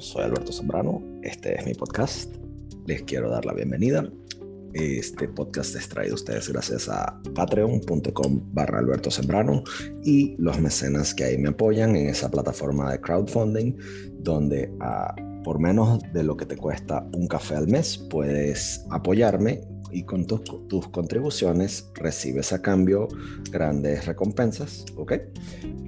[0.00, 2.34] Soy Alberto Zambrano, este es mi podcast,
[2.86, 4.10] les quiero dar la bienvenida.
[4.72, 9.62] Este podcast es traído a ustedes gracias a patreon.com barra Alberto Zambrano
[10.02, 13.76] y los mecenas que ahí me apoyan en esa plataforma de crowdfunding
[14.18, 15.14] donde a,
[15.44, 19.60] por menos de lo que te cuesta un café al mes puedes apoyarme
[19.92, 23.06] y con tus, tus, contribuciones recibes a cambio
[23.52, 25.12] grandes recompensas, ¿ok?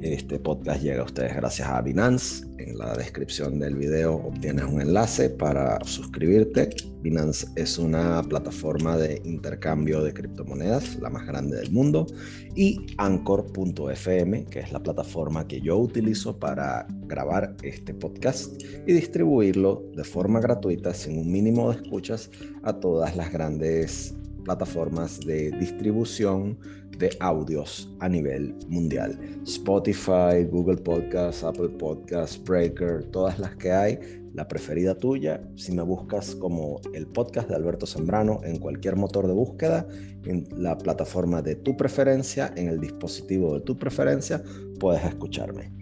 [0.00, 2.49] Este podcast llega a ustedes gracias a Binance.
[2.60, 6.68] En la descripción del video obtienes un enlace para suscribirte.
[7.00, 12.06] Binance es una plataforma de intercambio de criptomonedas, la más grande del mundo.
[12.54, 19.82] Y Anchor.fm, que es la plataforma que yo utilizo para grabar este podcast y distribuirlo
[19.96, 22.30] de forma gratuita, sin un mínimo de escuchas,
[22.62, 24.14] a todas las grandes
[24.50, 26.58] plataformas de distribución
[26.98, 29.16] de audios a nivel mundial.
[29.44, 34.00] Spotify, Google Podcasts, Apple Podcasts, Breaker, todas las que hay,
[34.34, 35.40] la preferida tuya.
[35.54, 39.86] Si me buscas como el podcast de Alberto Sembrano en cualquier motor de búsqueda,
[40.24, 44.42] en la plataforma de tu preferencia, en el dispositivo de tu preferencia,
[44.80, 45.72] puedes escucharme.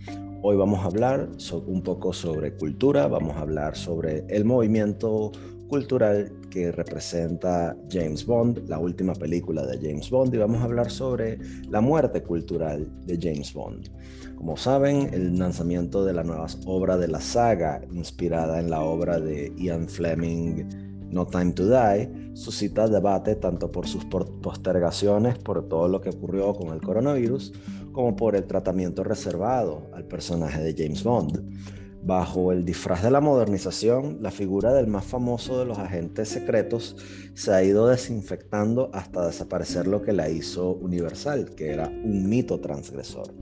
[0.43, 1.31] Hoy vamos a hablar
[1.67, 5.33] un poco sobre cultura, vamos a hablar sobre el movimiento
[5.69, 10.91] cultural que representa James Bond, la última película de James Bond, y vamos a hablar
[10.91, 11.39] sobre
[11.71, 13.91] la muerte cultural de James Bond.
[14.37, 19.21] Como saben, el lanzamiento de la nueva obra de la saga, inspirada en la obra
[19.21, 20.65] de Ian Fleming,
[21.11, 26.55] No Time to Die, suscita debate tanto por sus postergaciones, por todo lo que ocurrió
[26.55, 27.53] con el coronavirus,
[27.93, 31.43] como por el tratamiento reservado al personaje de James Bond.
[32.03, 36.97] Bajo el disfraz de la modernización, la figura del más famoso de los agentes secretos
[37.35, 42.61] se ha ido desinfectando hasta desaparecer lo que la hizo universal, que era un mito
[42.61, 43.35] transgresor.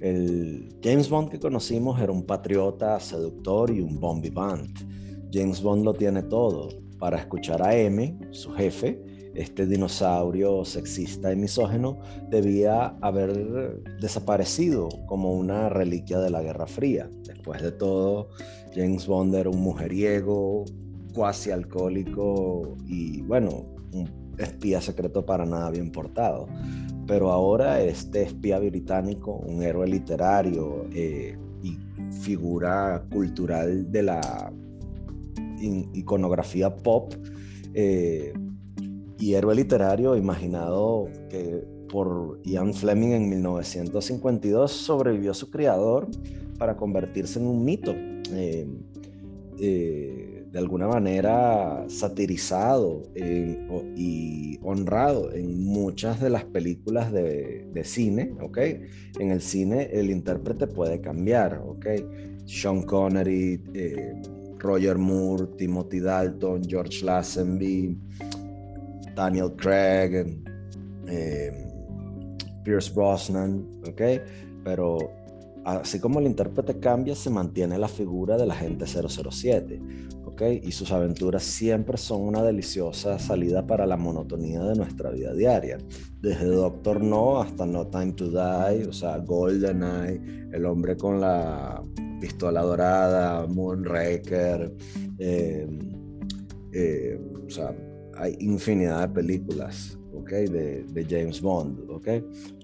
[0.00, 4.24] El James Bond que conocimos era un patriota, seductor y un bomb
[5.32, 6.68] James Bond lo tiene todo.
[6.98, 9.02] Para escuchar a M, su jefe,
[9.34, 11.98] este dinosaurio sexista y misógeno
[12.30, 17.08] debía haber desaparecido como una reliquia de la Guerra Fría.
[17.26, 18.28] Después de todo,
[18.74, 20.64] James Bond era un mujeriego,
[21.14, 26.48] cuasi alcohólico y bueno, un espía secreto para nada bien portado.
[27.06, 31.76] Pero ahora este espía británico, un héroe literario eh, y
[32.22, 34.52] figura cultural de la
[35.92, 37.12] iconografía pop,
[37.74, 38.32] eh,
[39.20, 46.08] y héroe literario imaginado que por Ian Fleming en 1952 sobrevivió a su criador
[46.58, 47.92] para convertirse en un mito.
[47.94, 48.66] Eh,
[49.58, 58.58] eh, de alguna manera satirizado y honrado en muchas de las películas de, cine, ¿ok?
[59.20, 61.86] En el cine el intérprete puede cambiar, ¿ok?
[62.46, 64.12] Sean Connery, eh,
[64.58, 67.96] Roger Moore, Timothy Dalton, George Lazenby,
[69.14, 70.42] Daniel Craig,
[71.06, 71.68] eh,
[72.64, 74.02] Pierce Brosnan, ¿ok?
[74.64, 74.98] Pero
[75.64, 79.80] así como el intérprete cambia, se mantiene la figura del agente 007,
[80.24, 80.42] ¿ok?
[80.62, 85.78] Y sus aventuras siempre son una deliciosa salida para la monotonía de nuestra vida diaria.
[86.20, 91.82] Desde Doctor No hasta No Time to Die, o sea, GoldenEye, El hombre con la
[92.20, 94.74] pistola dorada, Moonraker,
[95.18, 95.66] eh,
[96.72, 97.74] eh, o sea,
[98.20, 100.30] hay infinidad de películas, ¿ok?
[100.30, 102.08] De, James Bond, ¿ok?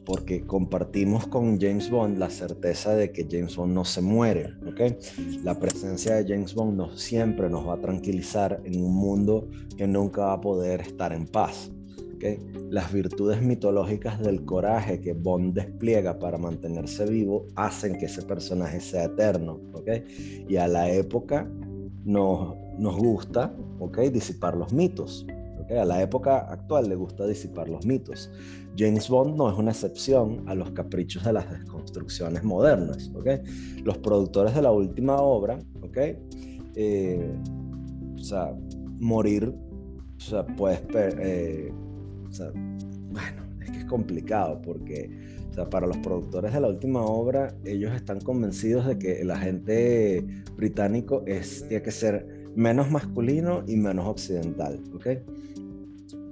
[0.05, 4.97] Porque compartimos con James Bond la certeza de que James Bond no se muere, ¿ok?
[5.43, 9.87] La presencia de James Bond no, siempre nos va a tranquilizar en un mundo que
[9.87, 11.73] nunca va a poder estar en paz,
[12.15, 12.25] ¿ok?
[12.69, 18.81] Las virtudes mitológicas del coraje que Bond despliega para mantenerse vivo hacen que ese personaje
[18.81, 19.89] sea eterno, ¿ok?
[20.49, 21.51] Y a la época
[22.05, 23.99] nos, nos gusta, ¿ok?
[24.13, 25.27] Disipar los mitos,
[25.71, 28.31] a la época actual le gusta disipar los mitos.
[28.77, 33.11] James Bond no es una excepción a los caprichos de las desconstrucciones modernas.
[33.83, 35.59] Los productores de la última obra,
[36.75, 37.35] eh,
[38.15, 38.55] o sea,
[38.99, 39.55] morir,
[40.17, 40.83] o sea, puedes...
[40.95, 41.73] Eh,
[43.11, 45.11] bueno, es que es complicado porque
[45.57, 49.31] o sea, para los productores de la última obra, ellos están convencidos de que el
[49.31, 50.23] agente
[50.55, 55.07] británico es, tiene que ser menos masculino y menos occidental, ¿ok?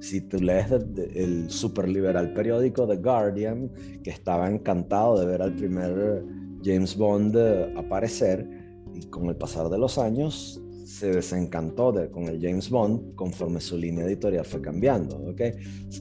[0.04, 0.66] Si tú lees
[1.14, 3.70] el super liberal periódico The Guardian,
[4.02, 6.22] que estaba encantado de ver al primer
[6.62, 8.46] James Bond eh, aparecer,
[8.92, 13.62] y con el pasar de los años se desencantó de, con el James Bond conforme
[13.62, 15.16] su línea editorial fue cambiando.
[15.30, 15.54] ¿okay?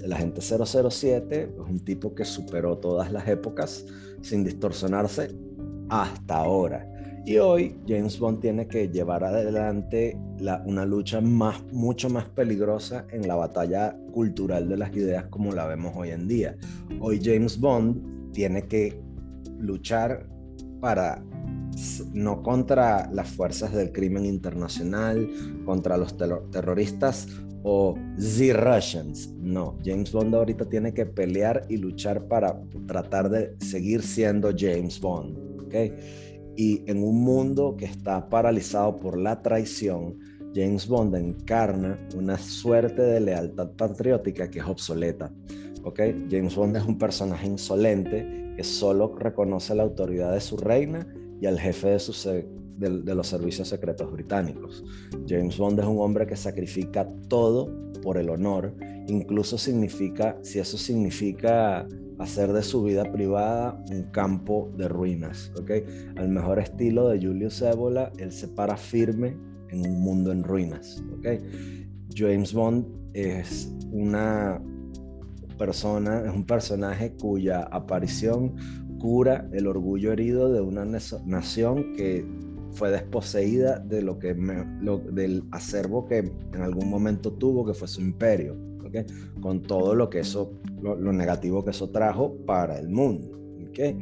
[0.04, 3.86] El agente 007 es un tipo que superó todas las épocas
[4.22, 5.34] sin distorsionarse
[5.88, 6.93] hasta ahora
[7.26, 10.18] Y hoy James Bond tiene que llevar adelante
[10.66, 15.66] una lucha más, mucho más peligrosa en la batalla cultural de las ideas como la
[15.66, 16.58] vemos hoy en día.
[17.00, 19.00] Hoy James Bond tiene que
[19.58, 20.28] luchar
[20.82, 21.24] para
[22.12, 25.30] no contra las fuerzas del crimen internacional,
[25.66, 26.18] contra los
[26.52, 27.30] terroristas
[27.64, 29.34] o The Russians.
[29.40, 35.00] No, James Bond ahorita tiene que pelear y luchar para tratar de seguir siendo James
[35.00, 35.38] Bond.
[35.66, 35.94] ¿okay?
[36.56, 40.20] Y en un mundo que está paralizado por la traición,
[40.54, 45.32] James Bond encarna una suerte de lealtad patriótica que es obsoleta.
[45.84, 46.28] ¿okay?
[46.30, 51.08] James Bond es un personaje insolente que solo reconoce la autoridad de su reina
[51.42, 52.14] y al jefe de, su,
[52.78, 54.84] de, los servicios secretos británicos.
[55.28, 57.70] James Bond es un hombre que sacrifica todo
[58.02, 58.76] por el honor,
[59.08, 61.88] incluso significa, si eso significa
[62.20, 65.72] hacer de su vida privada un campo de ruinas, ¿ok?
[66.18, 69.38] Al mejor estilo de Julius Evola, él se para firme
[69.70, 71.28] en un mundo en ruinas, ¿ok?
[72.16, 74.62] James Bond es una
[75.58, 78.56] persona, es un personaje cuya aparición
[79.00, 82.26] cura el orgullo herido de una nación que
[82.74, 88.02] fue desposeída de lo que del acervo que en algún momento tuvo, que fue su
[88.02, 89.06] imperio, ¿okay?
[89.42, 93.40] con todo lo que eso, lo, negativo que eso trajo para el mundo.
[93.70, 93.98] ¿okay?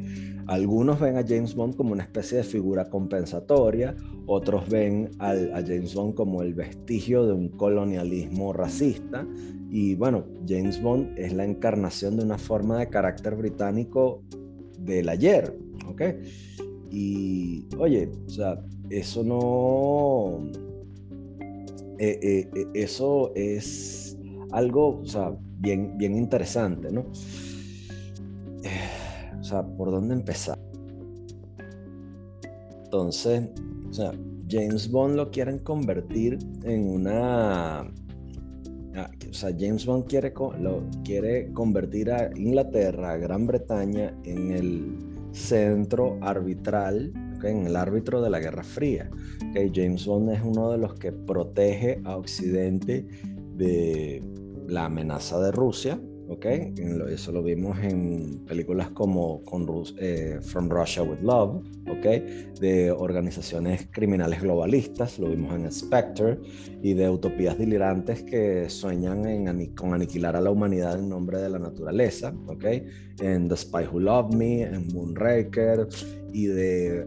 [0.46, 3.94] Algunos ven a James Bond como una especie de figura compensatoria,
[4.26, 5.34] otros ven a
[5.66, 9.26] James Bond como el vestigio de un colonialismo racista.
[9.70, 14.22] Y bueno, James Bond es la encarnación de una forma de carácter británico
[14.78, 15.56] del ayer.
[15.88, 16.02] ¿ok?
[16.92, 20.40] Y oye, o sea, eso no...
[21.98, 24.18] Eh, eh, eh, eso es
[24.50, 27.06] algo, o sea, bien, bien interesante, ¿no?
[29.40, 30.58] o sea, ¿por dónde empezar?
[32.84, 33.48] Entonces,
[33.88, 34.12] o sea,
[34.50, 37.90] James Bond lo quieren convertir en una...
[38.94, 44.50] Ah, o sea, James Bond quiere, lo, quiere convertir a Inglaterra, a Gran Bretaña, en
[44.50, 47.12] el centro arbitral,
[47.42, 49.10] en el árbitro de la Guerra Fría.
[49.74, 53.06] James Bond es uno de los que protege a Occidente
[53.56, 54.22] de
[54.68, 56.00] la amenaza de Rusia,
[56.32, 56.72] ¿okay?
[57.10, 59.42] Eso lo vimos en películas como
[59.98, 62.52] eh, From Russia with Love, ¿okay?
[62.60, 66.38] De organizaciones criminales globalistas, lo vimos en Spectre,
[66.82, 69.22] y de utopías delirantes que sueñan
[69.74, 72.84] con aniquilar a la humanidad en nombre de la naturaleza, ¿okay?
[73.20, 75.86] En The Spy Who Loved Me, en Moonraker,
[76.32, 77.06] y de eh,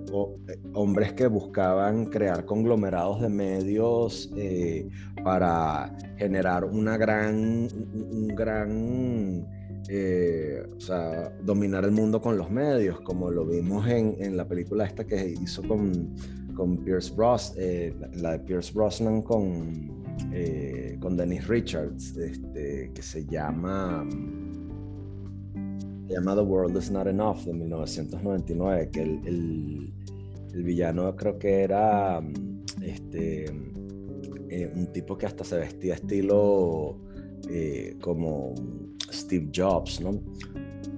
[0.74, 4.88] hombres que buscaban crear conglomerados de medios eh,
[5.24, 9.48] para generar una gran, un gran,
[9.90, 14.48] eh, o sea, dominar el mundo con los medios, como lo vimos en, en la
[14.48, 16.16] película esta que hizo con,
[16.56, 17.56] con Pierce Bros,
[18.16, 20.04] la de Pierce Brosnan con,
[21.00, 24.06] con Dennis Richards, este, que se llama
[26.08, 29.92] llamado World is Not Enough de 1999, que el,
[30.54, 32.34] el, villano creo que era mm,
[32.82, 33.46] este,
[34.50, 36.98] eh, un tipo que hasta se vestía estilo
[37.50, 38.54] eh, como
[39.12, 40.22] Steve Jobs, ¿no?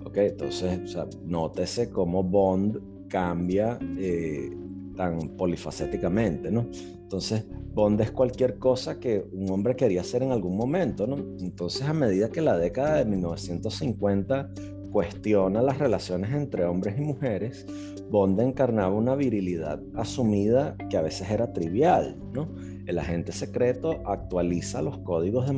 [0.05, 4.55] Ok, entonces, o sea, nótese cómo Bond cambia eh,
[4.95, 6.69] tan polifacéticamente, ¿no?
[7.01, 11.17] Entonces, Bond es cualquier cosa que un hombre quería hacer en algún momento, ¿no?
[11.39, 14.51] Entonces, a medida que la década de 1950
[14.91, 17.65] cuestiona las relaciones entre hombres y mujeres,
[18.09, 22.47] Bond encarnaba una virilidad asumida que a veces era trivial, ¿no?
[22.85, 25.53] El agente secreto actualiza los códigos de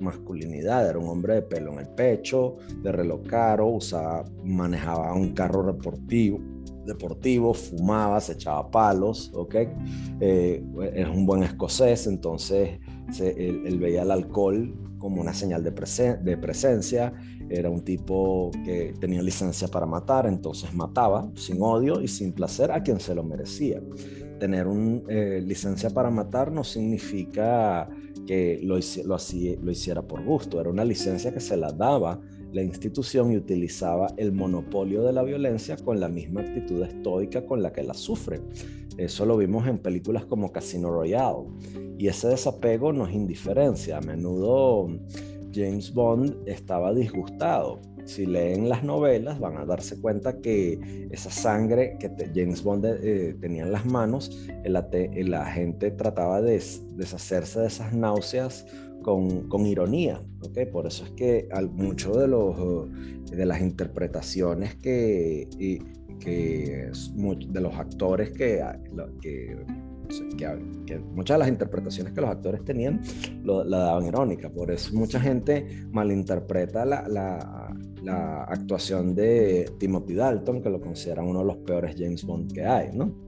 [0.00, 5.32] masculinidad, era un hombre de pelo en el pecho, de reloj caro, usaba, manejaba un
[5.32, 6.40] carro deportivo,
[6.84, 9.54] deportivo, fumaba, se echaba palos, ¿ok?
[10.20, 10.64] Eh,
[10.94, 12.78] es un buen escocés, entonces
[13.20, 17.12] él, veía el alcohol como una señal de, presencia,
[17.50, 22.72] era un tipo que tenía licencia para matar, entonces mataba sin odio y sin placer
[22.72, 23.82] a quien se lo merecía.
[24.40, 27.88] Tener una eh, licencia para matar no significa
[28.26, 32.20] que lo hiciera por gusto, era una licencia que se la daba
[32.54, 37.72] la institución utilizaba el monopolio de la violencia con la misma actitud estoica con la
[37.72, 38.40] que la sufre.
[38.96, 41.48] Eso lo vimos en películas como Casino Royale.
[41.98, 43.98] Y ese desapego no es indiferencia.
[43.98, 44.88] A menudo
[45.52, 47.80] James Bond estaba disgustado.
[48.04, 53.34] Si leen las novelas van a darse cuenta que esa sangre que James Bond eh,
[53.40, 58.64] tenía en las manos, el, el, agente trataba de deshacerse de esas náuseas
[59.04, 60.20] con, ironía.
[60.40, 60.66] ¿okay?
[60.66, 62.88] Por eso es que muchos de, los,
[63.30, 65.48] de las interpretaciones que,
[66.18, 66.90] que
[67.48, 68.64] de los actores que,
[69.20, 69.56] que
[70.86, 73.00] que, muchas de las interpretaciones que los actores tenían
[73.42, 74.50] lo, la daban irónica.
[74.50, 81.26] Por eso mucha gente malinterpreta la, la, la, actuación de Timothy Dalton, que lo consideran
[81.26, 83.23] uno de los peores James Bond que hay, ¿no?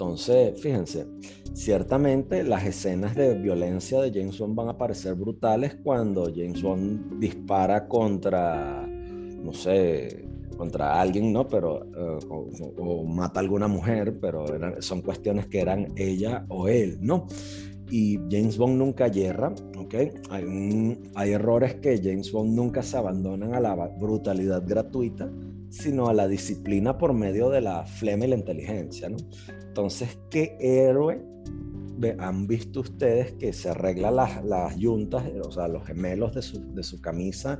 [0.00, 1.06] Entonces, fíjense,
[1.52, 7.20] ciertamente las escenas de violencia de James Bond van a parecer brutales cuando James Bond
[7.20, 10.26] dispara contra, no sé,
[10.56, 11.46] contra alguien, ¿no?
[11.46, 14.46] Pero, eh, o, mata a alguna mujer, pero
[14.80, 17.26] son cuestiones que eran ella o él, ¿no?
[17.90, 19.94] Y James Bond nunca yerra, ¿ok?
[20.30, 25.30] Hay, hay errores que James Bond nunca se abandonan a la brutalidad gratuita,
[25.70, 29.16] sino a la disciplina por medio de la flema y la inteligencia, ¿no?
[29.68, 31.24] Entonces, ¿qué héroe
[32.18, 36.74] han visto ustedes que se arregla las, las yuntas, o sea, los gemelos de su,
[36.74, 37.58] de su camisa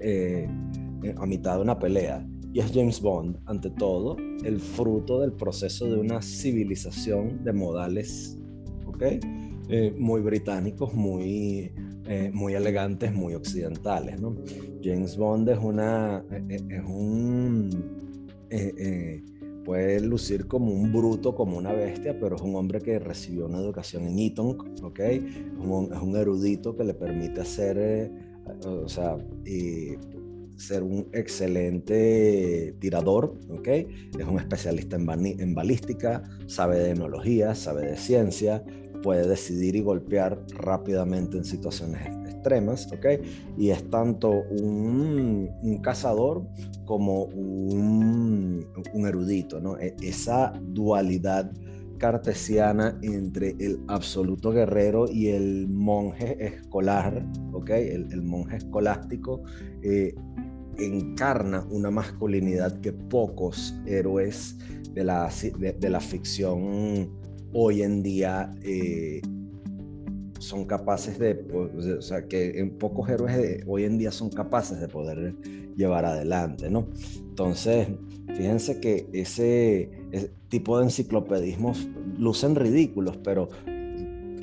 [0.00, 0.48] eh,
[1.16, 2.26] a mitad de una pelea?
[2.52, 8.38] y es James Bond, ante todo, el fruto del proceso de una civilización de modales,
[8.86, 9.02] ¿ok?
[9.68, 11.72] Eh, muy británicos, muy,
[12.06, 14.36] eh, muy elegantes, muy occidentales, ¿no?
[14.82, 17.70] James Bond es una, eh, es un,
[19.64, 23.58] puede lucir como un bruto, como una bestia, pero es un hombre que recibió una
[23.58, 24.98] educación en Eton, ¿ok?
[25.00, 25.22] Es
[25.58, 28.10] un, erudito que le permite hacer,
[28.64, 29.16] o sea,
[30.56, 33.68] ser un excelente tirador, ¿ok?
[33.68, 38.64] Es un especialista en, en balística, sabe de enología, sabe de ciencia,
[39.02, 43.06] puede decidir y golpear rápidamente en situaciones extremas, ¿ok?
[43.58, 45.50] Y es tanto un,
[45.82, 46.46] cazador
[46.84, 48.66] como un,
[49.06, 49.78] erudito, ¿no?
[49.78, 51.50] E, esa dualidad
[51.98, 57.70] cartesiana entre el absoluto guerrero y el monje escolar, ¿ok?
[57.70, 59.42] El, el monje escolástico
[59.82, 60.14] eh,
[60.78, 64.56] encarna una masculinidad que pocos héroes
[64.92, 67.10] de la, de, la ficción
[67.52, 69.20] hoy en día eh,
[70.38, 75.36] son capaces de, o sea, que pocos héroes hoy en día son capaces de poder
[75.76, 76.88] llevar adelante, ¿no?
[77.16, 77.88] Entonces,
[78.34, 79.90] fíjense que ese
[80.48, 83.48] tipo de enciclopedismos lucen ridículos, pero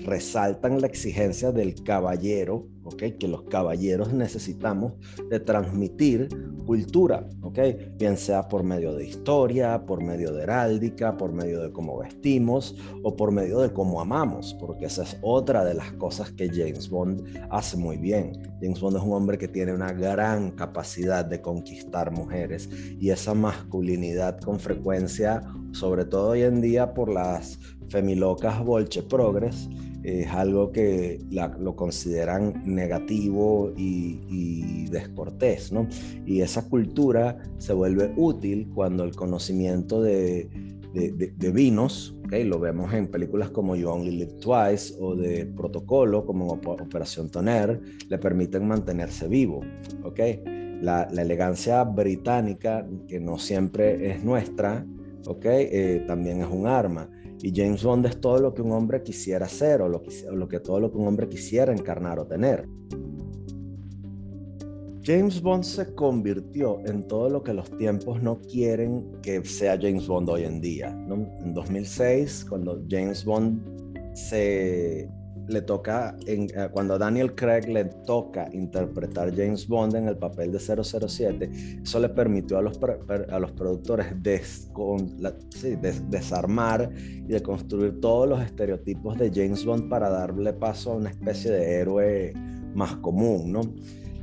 [0.05, 2.65] resaltan la exigencia del caballero
[2.97, 4.93] que los caballeros necesitamos
[5.29, 6.29] de transmitir
[6.65, 7.93] cultura, ¿okay?
[7.97, 12.75] bien sea por medio de historia, por medio de heráldica, por medio de cómo vestimos
[13.01, 16.87] o por medio de cómo amamos, porque esa es otra de las cosas que James
[16.87, 18.33] Bond hace muy bien.
[18.61, 22.69] James Bond es un hombre que tiene una gran capacidad de conquistar mujeres
[22.99, 25.41] y esa masculinidad con frecuencia,
[25.71, 27.57] sobre todo hoy en día por las
[27.89, 29.67] femilocas bolche progres,
[30.03, 31.19] es algo que
[31.59, 35.87] lo consideran negativo y, descortés, ¿no?
[36.25, 40.49] Y esa cultura se vuelve útil cuando el conocimiento de,
[41.53, 42.43] vinos, ¿okay?
[42.43, 47.79] lo vemos en películas como You Only Live Twice o de Protocolo, como Operación Toner,
[48.07, 49.61] le permiten mantenerse vivo,
[50.03, 50.19] ¿ok?
[50.81, 54.85] La, elegancia británica, que no siempre es nuestra,
[55.27, 55.45] ¿ok?
[55.45, 57.09] Eh, también es un arma
[57.41, 60.47] y James Bond es todo lo que un hombre quisiera ser o lo, que, lo
[60.47, 62.67] que todo lo que un hombre quisiera encarnar o tener.
[65.01, 70.07] James Bond se convirtió en todo lo que los tiempos no quieren que sea James
[70.07, 70.89] Bond hoy en día.
[70.89, 73.59] En 2006, cuando James Bond
[74.13, 75.09] se
[75.49, 80.51] le toca, en, eh, cuando Daniel Craig le toca interpretar James Bond en el papel
[80.51, 81.49] de 007,
[81.83, 82.79] eso le permitió a los,
[83.29, 84.07] a los productores
[86.09, 91.09] desarmar y de construir todos los estereotipos de James Bond para darle paso a una
[91.09, 92.33] especie de héroe
[92.73, 93.61] más común, ¿no?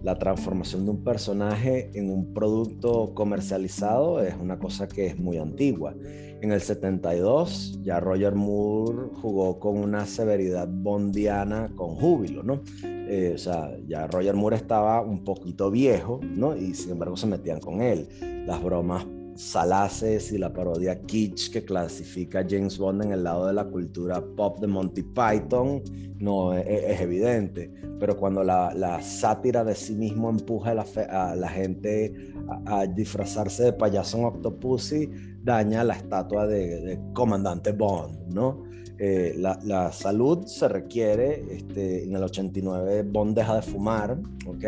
[0.07, 5.37] la transformación de un personaje en un producto comercializado es una cosa que es muy
[5.37, 5.97] antigua.
[6.41, 12.63] En el 72 ya Roger Moore jugó con una severidad bondiana con júbilo, ¿no?
[12.85, 16.57] Eh, o sea, ya Roger Moore estaba un poquito viejo, ¿no?
[16.57, 18.09] Y sin embargo se metían con él.
[18.47, 23.53] Las bromas salaces y la parodia kitsch que clasifica James Bond en el lado de
[23.53, 25.83] la cultura pop de Monty Python
[26.19, 31.35] no e, e, es, evidente, pero cuando la, la, sátira de sí mismo empuja a
[31.37, 32.33] la, gente
[32.65, 35.11] a, disfrazarse de payaso en Octopussy,
[35.43, 38.65] daña la estatua de Comandante Bond, ¿no?
[38.99, 44.65] Eh, la, salud se requiere, este, en el 89 Bond deja de fumar, ¿ok?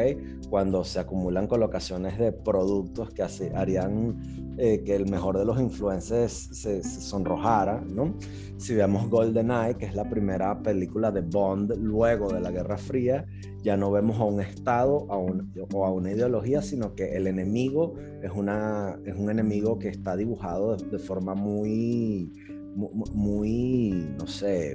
[0.50, 3.22] Cuando se acumulan colocaciones de productos que
[3.54, 8.16] harían eh, que el mejor de los influencers se, sonrojara, ¿no?
[8.58, 13.24] Si vemos GoldenEye, que es la primera película de Bond luego de la Guerra Fría,
[13.62, 17.94] ya no vemos a un Estado a o a una ideología, sino que el enemigo
[18.22, 22.32] es, una, es un enemigo que está dibujado de forma muy
[22.78, 24.74] muy, no sé,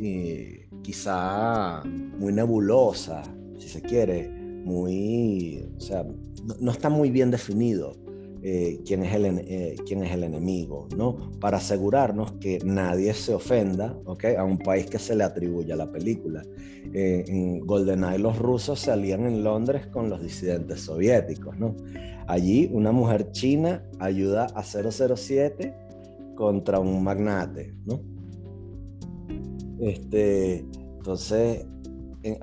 [0.00, 3.22] eh, quizá muy nebulosa,
[3.58, 6.06] si se quiere, muy, o sea,
[6.60, 7.96] no, está muy bien definido
[8.42, 11.32] eh, quién, es el, eh, quién es el enemigo, ¿no?
[11.40, 14.24] Para asegurarnos que nadie se ofenda, ¿ok?
[14.38, 16.42] A un país que se le atribuye a la película.
[16.94, 21.76] en GoldenEye los rusos salían en Londres con los disidentes soviéticos, ¿no?
[22.26, 25.87] Allí una mujer china ayuda a 007
[26.38, 28.00] contra un magnate, ¿no?
[29.80, 30.64] Este,
[30.96, 31.66] entonces,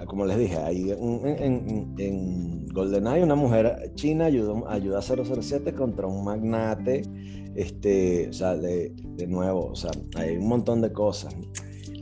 [0.05, 6.07] como les dije, ahí en, en, GoldenEye una mujer china ayuda, ayuda a 007 contra
[6.07, 7.03] un magnate,
[7.55, 8.93] este, o sea, de,
[9.29, 11.33] nuevo, o sea, hay un montón de cosas.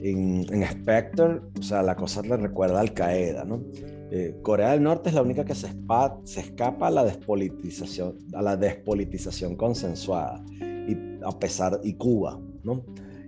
[0.01, 3.61] En, Spectre, o sea, la cosa le recuerda al Qaeda, ¿no?
[4.09, 5.67] Eh, Corea del Norte es la única que se,
[6.23, 10.43] se escapa a la despolitización, a la despolitización consensuada
[10.87, 12.83] y a pesar y Cuba, ¿no?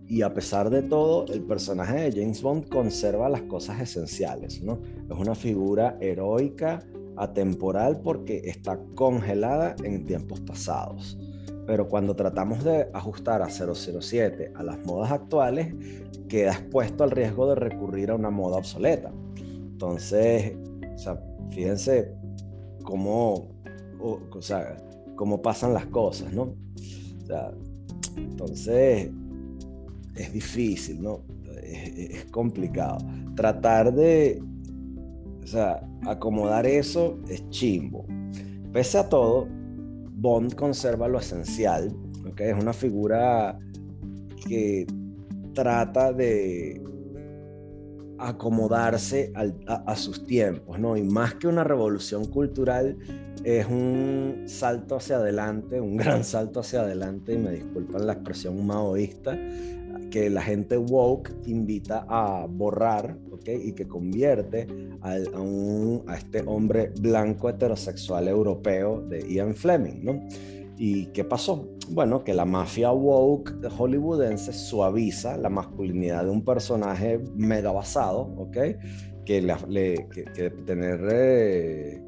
[0.07, 4.79] Y a pesar de todo, el personaje de James Bond conserva las cosas esenciales, ¿no?
[5.09, 6.85] Es una figura heroica,
[7.17, 11.17] atemporal porque está congelada en tiempos pasados.
[11.65, 15.73] Pero cuando tratamos de ajustar a 007 a las modas actuales,
[16.27, 19.11] queda expuesto al riesgo de recurrir a una moda obsoleta.
[19.37, 20.55] Entonces,
[20.93, 21.19] o sea,
[21.49, 22.13] fíjense
[22.83, 23.49] cómo,
[23.99, 24.77] o, sea,
[25.15, 26.53] cómo pasan las cosas, ¿no?
[28.17, 29.09] Entonces,
[30.15, 31.21] es difícil, ¿no?
[31.61, 32.97] Es, complicado.
[33.35, 34.41] Tratar de,
[35.43, 38.05] o sea, acomodar eso es chimbo.
[38.71, 39.47] Pese a todo,
[40.17, 41.95] Bond conserva lo esencial,
[42.29, 42.49] ¿okay?
[42.49, 43.57] Es una figura
[44.47, 44.85] que
[45.53, 46.81] trata de
[48.17, 50.97] acomodarse a, sus tiempos, ¿no?
[50.97, 52.97] Y más que una revolución cultural,
[53.43, 58.65] es un salto hacia adelante, un gran salto hacia adelante, y me disculpan la expresión
[58.65, 59.37] maoísta,
[60.11, 63.49] que la gente woke invita a borrar, ¿ok?
[63.63, 64.67] Y que convierte
[65.01, 70.21] a, a este hombre blanco heterosexual europeo de Ian Fleming, ¿no?
[70.77, 71.69] ¿Y qué pasó?
[71.89, 78.57] Bueno, que la mafia woke hollywoodense suaviza la masculinidad de un personaje mega basado, ¿ok?
[79.25, 82.03] Que, le, que, tener eh,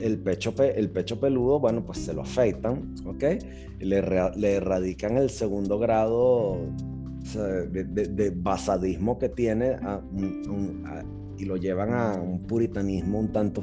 [0.00, 3.24] el, pecho, el pecho peludo, bueno, pues se lo afeitan, ¿ok?
[3.78, 4.02] Le,
[4.36, 6.58] le erradican el segundo grado
[7.32, 9.76] de, basadismo que tiene
[11.38, 13.62] y lo llevan a un puritanismo un tanto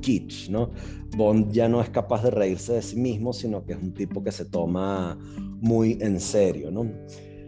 [0.00, 0.70] kitsch, ¿no?
[1.16, 4.22] Bond ya no es capaz de reírse de sí mismo, sino que es un tipo
[4.22, 5.18] que se toma
[5.60, 6.86] muy en serio, ¿no?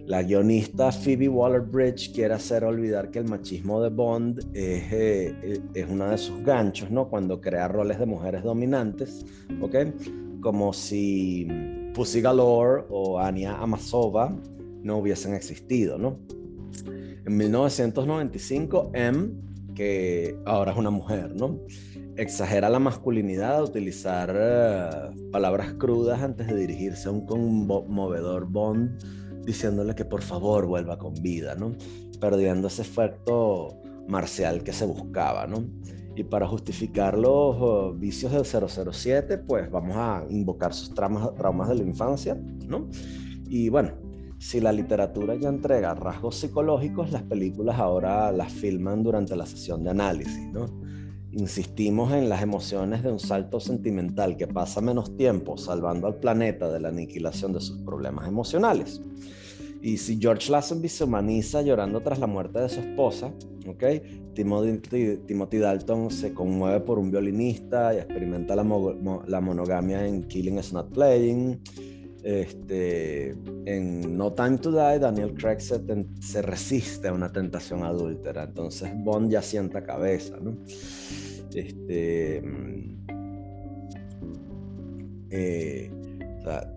[0.06, 6.08] La guionista Phoebe Waller-Bridge quiere hacer olvidar que el machismo de Bond es, eh, uno
[6.08, 7.08] de sus ganchos, ¿no?
[7.08, 9.24] Cuando crea roles de mujeres dominantes,
[9.60, 9.76] ¿ok?
[10.40, 11.46] Como si
[11.94, 14.36] Pussy Galore o Anya Amasova
[14.82, 16.18] no hubiesen existido, ¿no?
[17.24, 19.30] En 1995, M,
[19.74, 21.61] que ahora es una mujer, ¿no?
[22.16, 24.90] exagera la masculinidad utilizar eh,
[25.30, 29.02] palabras crudas antes de dirigirse a un conmovedor Bond
[29.44, 31.74] diciéndole que por favor vuelva con vida, ¿no?
[32.20, 35.64] Perdiendo ese efecto marcial que se buscaba, ¿no?
[36.14, 41.70] Y para justificar los uh, vicios del 007, pues vamos a invocar sus traumas, traumas
[41.70, 42.88] de la infancia, ¿no?
[43.48, 43.94] Y bueno,
[44.42, 49.85] si la literatura ya entrega rasgos psicológicos, las películas ahora las filman durante la sesión
[49.85, 50.66] de análisis, ¿no?
[51.31, 56.68] insistimos en las emociones de un salto sentimental que pasa menos tiempo salvando al planeta
[56.72, 59.00] de la aniquilación de sus problemas emocionales.
[59.81, 63.33] Y si George Lazenby se humaniza llorando tras la muerte de su esposa,
[63.66, 63.85] ¿ok?
[64.35, 68.64] Timothy, Timothy Dalton se conmueve por un violinista y experimenta la,
[69.26, 71.61] la monogamia en Killing is Not Playing.
[72.22, 73.30] Este,
[73.64, 79.30] en No Time to Die, Daniel Craig se, resiste a una tentación adúltera, entonces Bond
[79.30, 80.56] ya sienta cabeza, ¿no?
[81.52, 82.42] Este,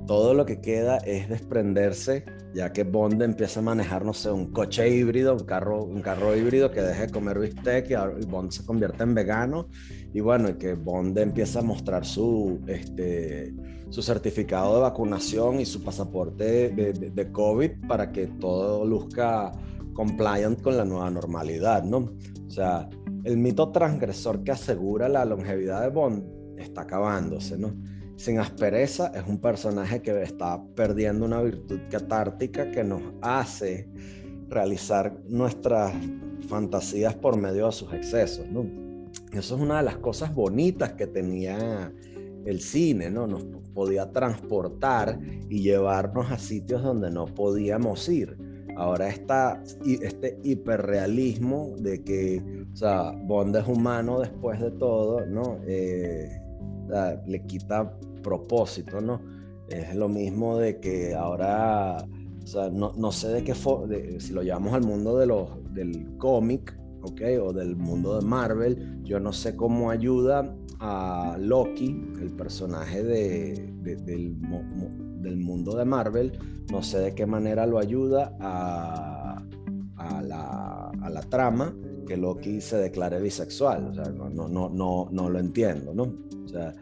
[0.05, 4.51] todo lo que queda es desprenderse, ya que Bond empieza a manejar, no sé, un
[4.51, 8.65] coche híbrido, un carro, un carro híbrido que deje de comer bistec y Bond se
[8.65, 9.67] convierte en vegano.
[10.13, 13.53] Y bueno, y que Bond empieza a mostrar su, este,
[13.89, 19.51] su certificado de vacunación y su pasaporte de, de, COVID para que todo luzca
[19.93, 22.13] compliant con la nueva normalidad, ¿no?
[22.47, 22.87] O sea,
[23.23, 26.23] el mito transgresor que asegura la longevidad de Bond
[26.57, 27.73] está acabándose, ¿no?
[28.17, 33.89] Sin aspereza es un personaje que está perdiendo una virtud catártica que nos hace
[34.47, 35.93] realizar nuestras
[36.47, 38.45] fantasías por medio de sus excesos.
[39.31, 41.91] Eso es una de las cosas bonitas que tenía
[42.45, 43.27] el cine, ¿no?
[43.27, 48.37] Nos podía transportar y llevarnos a sitios donde no podíamos ir.
[48.77, 55.59] Ahora está este hiperrealismo de que, o sea, Bond es humano después de todo, ¿no?
[55.65, 56.44] Eh,
[57.25, 59.21] le quita propósito, ¿no?
[59.67, 61.97] Es lo mismo de que ahora,
[62.43, 63.55] o sea, no, no sé de qué,
[64.19, 67.21] si lo llevamos al mundo de los, del cómic, ¿ok?
[67.41, 73.73] O del mundo de Marvel, yo no sé cómo ayuda a Loki, el personaje de,
[73.81, 74.05] del,
[75.21, 76.37] del, mundo de Marvel,
[76.71, 79.43] no sé de qué manera lo ayuda a,
[79.97, 81.73] a, la, a la trama
[82.05, 83.87] que Loki se declare bisexual.
[83.87, 86.03] O sea, no, no, no, no, no lo entiendo, ¿no?
[86.43, 86.73] O sea,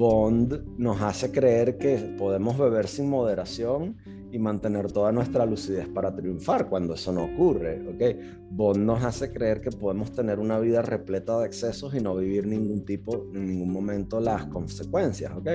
[0.00, 3.96] Bond nos hace creer que podemos beber sin moderación
[4.32, 8.50] y mantener toda nuestra lucidez para triunfar cuando eso no ocurre, ¿ok?
[8.50, 12.46] Bond nos hace creer que podemos tener una vida repleta de excesos y no vivir
[12.46, 15.48] ningún tipo, en ningún momento las consecuencias, ¿ok?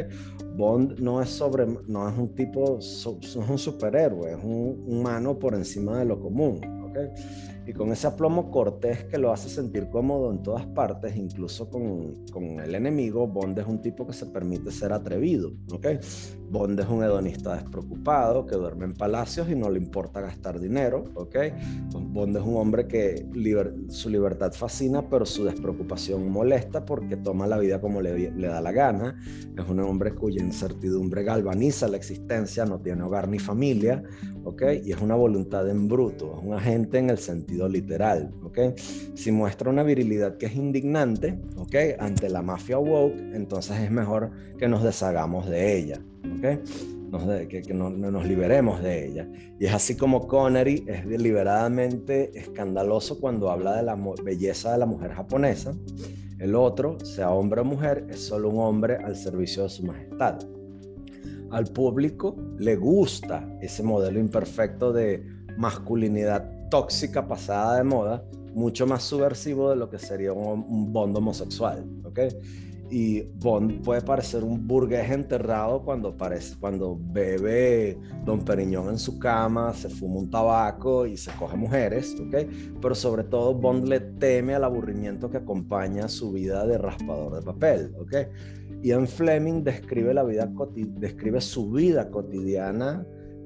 [0.57, 5.55] Bond no es sobre, no es un tipo, es un superhéroe, es un humano por
[5.55, 6.97] encima de lo común, ¿ok?
[7.67, 12.25] Y con ese aplomo cortés que lo hace sentir cómodo en todas partes, incluso con,
[12.31, 15.87] con, el enemigo, Bond es un tipo que se permite ser atrevido, ¿ok?
[16.49, 21.05] Bond es un hedonista despreocupado que duerme en palacios y no le importa gastar dinero,
[21.15, 21.35] ¿ok?
[21.91, 23.25] Bond es un hombre que
[23.89, 28.61] su libertad fascina, pero su despreocupación molesta porque toma la vida como le, le da
[28.61, 29.19] la gana.
[29.57, 34.03] Es un hombre cuya incertidumbre galvaniza la existencia, no tiene hogar ni familia,
[34.43, 34.63] ¿ok?
[34.83, 38.59] Y es una voluntad en bruto, es un agente en el sentido literal, ¿ok?
[39.15, 41.75] Si muestra una virilidad que es indignante, ¿ok?
[41.99, 45.99] Ante la mafia woke, entonces es mejor que nos deshagamos de ella,
[46.37, 46.59] ¿ok?
[47.47, 49.29] que, que no, nos liberemos de ella.
[49.57, 54.85] Y es así como Connery es deliberadamente escandaloso cuando habla de la belleza de la
[54.85, 55.73] mujer japonesa.
[56.39, 60.39] El otro, sea hombre o mujer, es solo un hombre al servicio de su majestad
[61.55, 65.23] al público le gusta ese modelo imperfecto de
[65.57, 68.23] masculinidad tóxica pasada de moda,
[68.53, 72.19] mucho más subversivo de lo que sería un, Bond homosexual, ¿ok?
[72.89, 79.17] Y Bond puede parecer un burgués enterrado cuando, parece, cuando bebe Don Periñón en su
[79.17, 82.47] cama, se fuma un tabaco y se coge mujeres, ¿ok?
[82.81, 87.41] Pero sobre todo Bond le teme al aburrimiento que acompaña su vida de raspador de
[87.41, 88.13] papel, ¿ok?
[88.83, 93.03] Ian Fleming describe, la vida, describe su vida cotidiana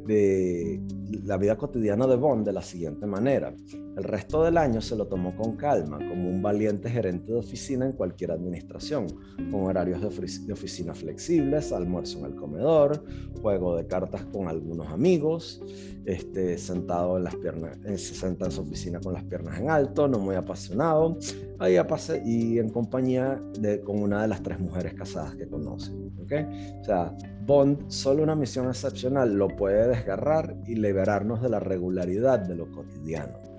[0.10, 0.82] de
[1.24, 3.54] la vida cotidiana de Bond de la siguiente manera.
[4.00, 7.86] El resto del año se lo tomó con calma, como un valiente gerente de oficina
[7.86, 9.08] en cualquier administración,
[9.52, 13.04] con horarios de, oficina flexibles, almuerzo en el comedor,
[13.42, 15.62] juego de cartas con algunos amigos,
[16.06, 19.70] este, sentado en las piernas, eh, se senta en su oficina con las piernas en
[19.70, 21.18] alto, no muy apasionado,
[21.60, 25.92] ahí apase, y en compañía de, con una de las tres mujeres casadas que conoce.
[26.24, 26.46] ¿okay?
[26.80, 27.14] O sea,
[27.46, 32.72] Bond, solo una misión excepcional lo puede desgarrar y liberarnos de la regularidad de lo
[32.72, 33.50] cotidiano.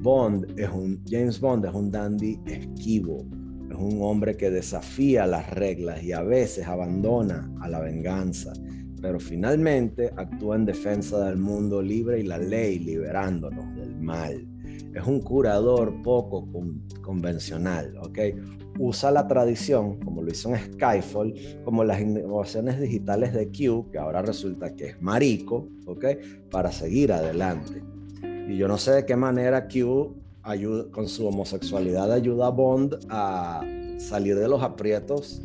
[0.00, 3.26] Bond es un, James Bond es un dandy esquivo,
[3.70, 8.52] es un hombre que desafía las reglas y a veces abandona a la venganza,
[9.00, 14.46] pero finalmente actúa en defensa del mundo libre y la ley, liberándonos del mal.
[14.94, 16.48] Es un curador poco
[17.02, 17.94] convencional,
[18.78, 23.98] usa la tradición, como lo hizo en Skyfall, como las innovaciones digitales de Q, que
[23.98, 25.68] ahora resulta que es marico.
[26.50, 27.82] Para seguir adelante.
[28.52, 32.98] Y yo no sé de qué manera Q ayuda, con su homosexualidad ayuda a Bond
[33.08, 33.62] a
[33.96, 35.40] salir de los aprietos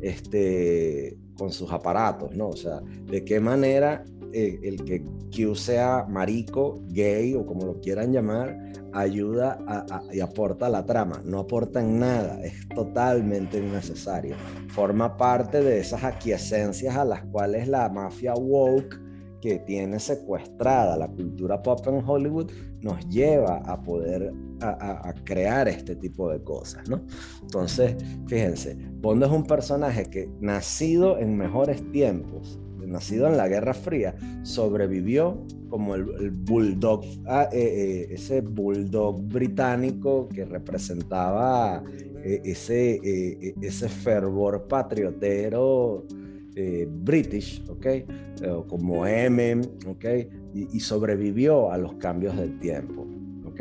[0.00, 2.50] este, con sus aparatos, ¿no?
[2.50, 7.80] O sea, de qué manera eh, el que Q sea marico, gay o como lo
[7.80, 8.56] quieran llamar,
[8.92, 9.58] ayuda
[10.12, 11.20] y aporta a la trama.
[11.24, 14.36] No aporta en nada, es totalmente innecesario.
[14.68, 19.00] Forma parte de esas aquiescencias a las cuales la mafia woke
[19.42, 22.50] que tiene secuestrada la cultura pop en Hollywood
[22.80, 27.04] nos lleva a poder a, crear este tipo de cosas, ¿no?
[27.42, 27.96] Entonces,
[28.28, 34.14] fíjense, Bond es un personaje que nacido en mejores tiempos, nacido en la Guerra Fría,
[34.42, 41.82] sobrevivió como el, bulldog, ah, eh, eh, ese bulldog británico que representaba
[42.22, 43.00] eh, ese,
[43.60, 46.04] ese fervor patriotero
[46.88, 47.86] british, ¿ok?
[48.66, 50.04] como M, ¿ok?
[50.54, 53.06] Y, y, sobrevivió a los cambios del tiempo,
[53.46, 53.60] ¿ok?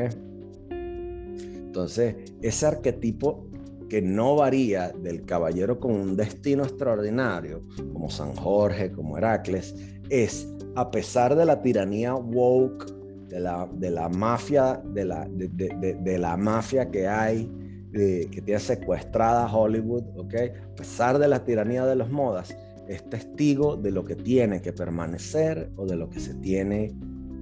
[0.70, 3.48] Entonces, ese arquetipo
[3.92, 9.76] que no varía del caballero con un destino extraordinario, como San Jorge, como Heracles,
[10.10, 12.86] es, a pesar de la tiranía woke,
[13.28, 17.52] de la, de la mafia, de la, de, la mafia que hay,
[17.92, 20.36] que tiene secuestrada Hollywood, ¿ok?
[20.72, 22.56] A pesar de la tiranía de los modas,
[22.88, 26.96] es testigo de lo que tiene que permanecer o de lo que se tiene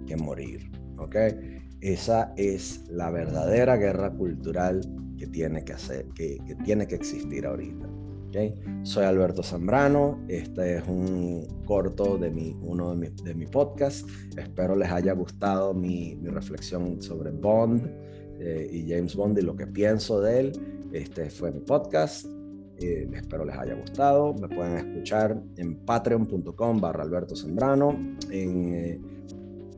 [0.06, 1.16] que morir, ¿ok?
[1.82, 4.82] Esa es la verdadera guerra cultural
[5.18, 7.88] que tiene que, hacer, que, tiene que existir ahorita.
[8.28, 8.54] ¿okay?
[8.84, 14.08] Soy Alberto Zambrano, este es un corto de mi, uno de mi, de mi podcast.
[14.38, 17.90] Espero les haya gustado mi, reflexión sobre Bond
[18.40, 20.52] eh, y James Bond y lo que pienso de él.
[20.92, 22.26] Este fue mi podcast.
[22.82, 24.34] Eh, espero les haya gustado.
[24.34, 27.92] Me pueden escuchar en patreon.com barra Alberto Zambrano.
[28.30, 28.74] En,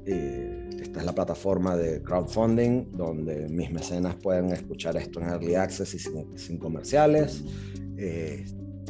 [0.05, 5.55] eh, esta es la plataforma de crowdfunding donde mis mecenas pueden escuchar esto en Early
[5.55, 7.43] Access y sin, comerciales.
[7.97, 8.45] Eh,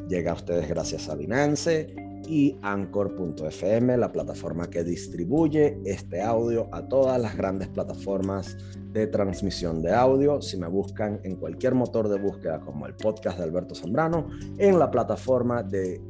[0.07, 6.87] llega a ustedes gracias a Binance y Anchor.fm, la plataforma que distribuye este audio a
[6.87, 8.57] todas las grandes plataformas
[8.91, 10.41] de transmisión de audio.
[10.41, 14.79] Si me buscan en cualquier motor de búsqueda como el podcast de Alberto Zambrano, en
[14.79, 16.01] la plataforma de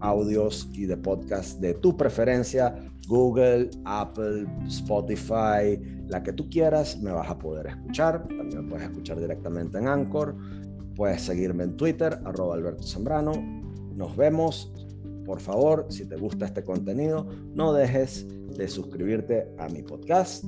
[0.00, 2.74] audios y de podcast de tu preferencia,
[3.08, 8.26] Google, Apple, Spotify, la que tú quieras, me vas a poder escuchar.
[8.28, 10.36] También me puedes escuchar directamente en Anchor.
[10.94, 13.32] Puedes seguirme en Twitter, arroba Alberto Zambrano.
[13.94, 14.72] Nos vemos.
[15.28, 20.42] Por favor, si te gusta este contenido, no dejes de suscribirte a mi podcast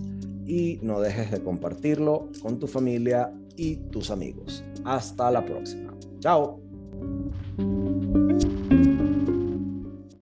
[0.47, 4.65] y no dejes de compartirlo con tu familia y tus amigos.
[4.87, 5.95] Hasta la próxima.
[6.21, 6.61] Chao.